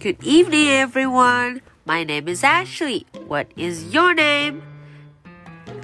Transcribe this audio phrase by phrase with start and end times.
[0.00, 1.62] Good evening, everyone.
[1.86, 3.06] My name is Ashley.
[3.26, 4.62] What is your name?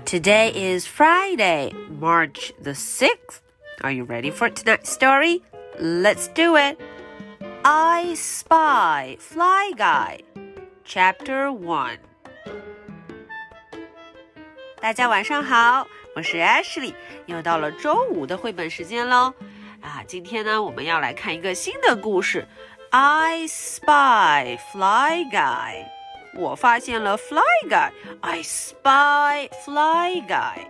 [0.05, 3.41] Today is Friday, March the 6th.
[3.83, 5.43] Are you ready for tonight's story?
[5.79, 6.79] Let's do it.
[7.65, 10.21] I Spy Fly Guy,
[10.85, 11.99] Chapter 1.
[14.81, 16.95] 大家晚上好，我是 Ashley，
[17.27, 19.35] 又到了周五的绘本时间喽。
[19.81, 22.47] 啊，今天呢，我们要来看一个新的故事。
[22.95, 25.87] I spy Fly Guy，
[26.35, 30.67] 我发现了 Fly Guy。I spy Fly Guy。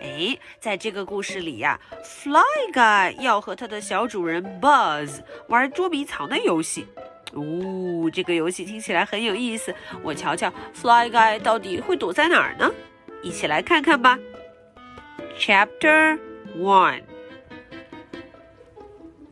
[0.00, 6.88] 哎，在这个故事里呀，Fly Guy 要和他的小主人 Buzz 玩捉迷藏的游戏。
[7.34, 9.74] 哦，这个游戏听起来很有意思。
[10.02, 12.70] 我瞧瞧，Fly Guy 到底会躲在哪儿呢？
[13.22, 14.18] 一起来看看吧。
[15.38, 16.18] Chapter
[16.58, 17.02] One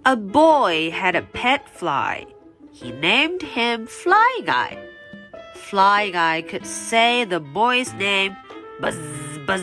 [0.04, 2.26] A boy had a pet fly.
[2.72, 4.78] He named him Fly Guy.
[5.54, 8.34] Fly Guy could say the boy's name
[8.80, 8.96] buzz
[9.46, 9.62] buzz.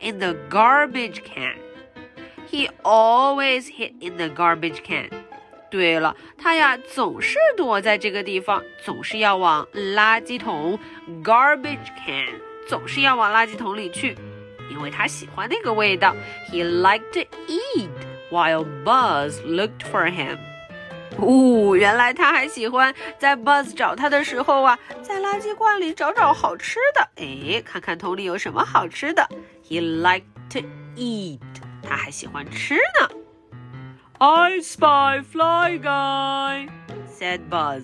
[0.00, 1.56] in the garbage can。
[2.50, 5.08] He always hid in the garbage can.
[5.74, 10.78] 对了，他呀总是躲在这个地方，总是要往垃圾桶
[11.24, 12.28] garbage can，
[12.68, 14.16] 总是要往垃圾桶里去，
[14.70, 16.14] 因为他喜欢那个味道。
[16.48, 17.88] He liked to eat
[18.30, 20.38] while Buzz looked for him.
[21.18, 27.08] 哦，原来他还喜欢在 Buzz 找他的时候啊，在垃圾罐里找找好吃的。
[27.16, 29.28] 哎，看看桶里有什么好吃的。
[29.68, 30.60] He liked to
[30.94, 31.40] eat.
[31.82, 33.23] 他还喜欢吃呢。
[34.19, 36.69] I spy Fly Guy,
[37.07, 37.83] said Buzz.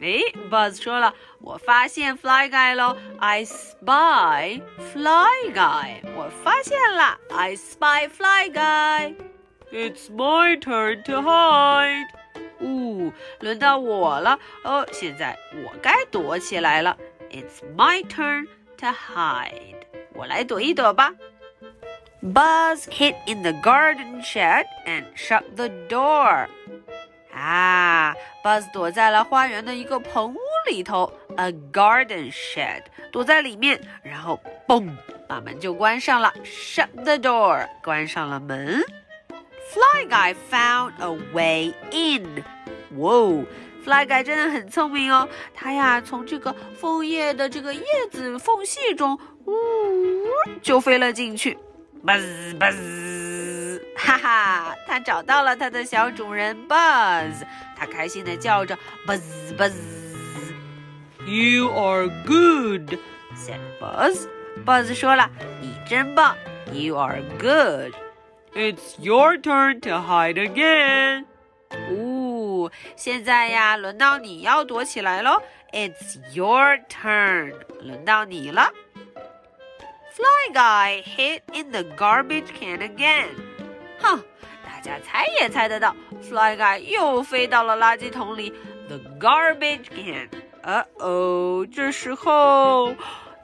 [0.00, 0.20] 哎，
[0.50, 2.96] Buzz 说了，我发现 Fly Guy 喽。
[3.18, 7.18] I spy Fly Guy，我发现了。
[7.30, 12.06] I spy Fly Guy。It's my turn to hide。
[12.58, 14.38] 哦，轮到我了。
[14.64, 16.96] 哦，现在我该躲起来了。
[17.30, 18.46] It's my turn
[18.78, 19.76] to hide。
[20.14, 21.12] 我来躲一躲吧。
[22.23, 26.47] Buzz hid in the garden shed and shut the door.
[27.33, 30.39] 啊，Buzz 躲在了花园的一个棚屋
[30.69, 34.87] 里头，a garden shed，躲在里面，然后嘣，
[35.27, 38.83] 把门就关上了，shut the door，关上了门。
[39.71, 42.43] Fly Guy found a way in.
[42.97, 43.43] 哇哦
[43.83, 49.17] ，Fly Guy 真的很聪明哦，他呀从这个枫叶的这个叶子缝隙中，
[49.47, 49.53] 呜，
[50.61, 51.57] 就飞了进去。
[52.04, 57.42] Buzz Buzz，哈哈，他找到了他的小主人 Buzz，
[57.76, 59.20] 他开心的叫着 Buzz
[59.56, 62.98] Buzz。You are good,
[63.34, 64.28] said Buzz.
[64.64, 65.28] Buzz 说了，
[65.60, 66.36] 你真棒。
[66.72, 67.94] You are good.
[68.54, 71.24] It's your turn to hide again.
[71.70, 75.42] 哦，现在呀，轮到你要躲起来喽。
[75.72, 78.70] It's your turn，轮到你了。
[80.12, 83.28] Fly Guy hid in the garbage can again.
[84.00, 84.22] 哼，
[84.64, 88.52] 大家猜也猜得到，Fly Guy 又飞到了垃圾桶里，
[88.88, 90.28] the garbage can.
[90.62, 92.94] 呃哦，这时候，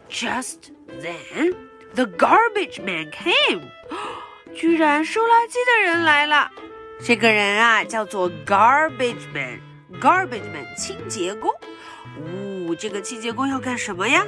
[0.09, 1.55] just then
[1.95, 3.63] the garbage man came.
[4.55, 6.51] 居然收垃圾的人来了。
[7.05, 11.51] 这个人啊，叫做 garbage man。garbage man 清洁工。
[12.17, 14.27] 哦，这个清洁工要干什么呀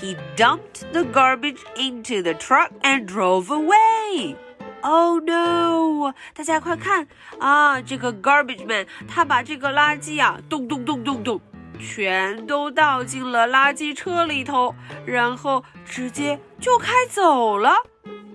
[0.00, 4.36] ？He dumped the garbage into the truck and drove away.
[4.82, 6.14] Oh no！
[6.34, 7.06] 大家快看
[7.38, 11.40] 啊，这个 garbage man 他把这个垃圾啊，咚咚咚咚咚
[11.78, 17.74] 全都倒进了垃圾车里头，然后直接就开走了。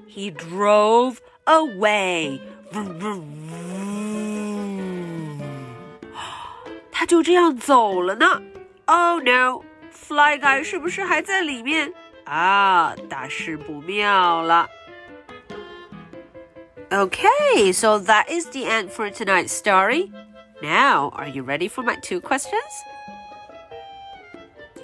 [0.08, 2.40] He drove away.
[6.92, 8.42] 他就这样走了呢。
[8.86, 9.64] Oh no!
[9.92, 11.94] Fly Guy 是不是还在里面？
[12.26, 14.70] 啊，大事不妙了。
[16.90, 20.12] Okay, so that is the end for tonight's story.
[20.62, 22.62] Now, are you ready for my two questions?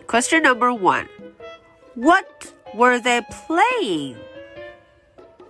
[0.07, 1.07] Question number one
[1.95, 4.15] What were they playing?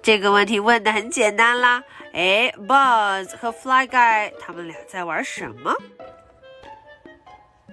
[0.03, 1.83] 这个问题问的很简单啦。
[2.13, 5.73] 哎，Buzz 和 Fly Guy 他们俩在玩什么？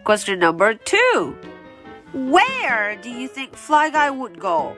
[0.05, 1.35] Question number two
[2.13, 4.77] Where do you think Fly Guy would go?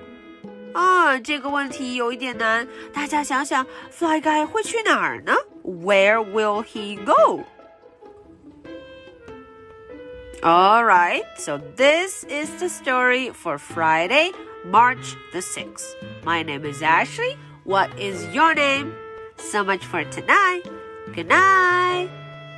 [0.73, 5.35] 啊，这个问题有一点难，大家想想，Fly Guy 会去哪儿呢？
[5.65, 7.45] Where will he go?
[10.43, 14.33] Alright, so this is the story for Friday,
[14.65, 15.95] March the 6th.
[16.25, 17.37] My name is Ashley.
[17.65, 18.95] What is your name?
[19.37, 20.63] So much for tonight.
[21.15, 22.09] Good night.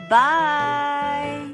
[0.08, 1.48] Bye.